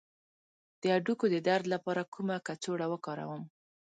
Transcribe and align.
د 0.81 0.83
هډوکو 0.93 1.25
د 1.33 1.35
درد 1.47 1.65
لپاره 1.73 2.09
کومه 2.13 2.35
کڅوړه 2.47 2.87
وکاروم؟ 2.89 3.43